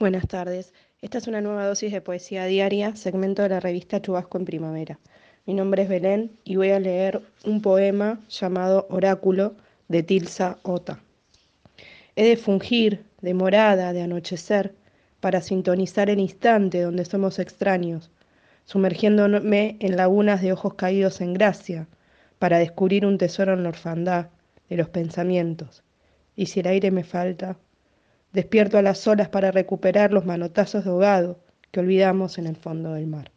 [0.00, 0.72] Buenas tardes.
[1.02, 4.98] Esta es una nueva dosis de poesía diaria, segmento de la revista Chubasco en Primavera.
[5.44, 9.56] Mi nombre es Belén y voy a leer un poema llamado Oráculo
[9.88, 11.00] de Tilsa Ota.
[12.16, 14.74] He de fungir de morada, de anochecer,
[15.20, 18.10] para sintonizar el instante donde somos extraños,
[18.64, 21.88] sumergiéndome en lagunas de ojos caídos en gracia,
[22.38, 24.28] para descubrir un tesoro en la orfandad
[24.70, 25.82] de los pensamientos.
[26.36, 27.58] Y si el aire me falta,
[28.32, 32.92] Despierto a las olas para recuperar los manotazos de ahogado que olvidamos en el fondo
[32.94, 33.32] del mar.